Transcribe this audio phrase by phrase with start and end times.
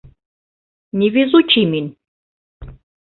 [0.99, 1.85] Невезучий мин!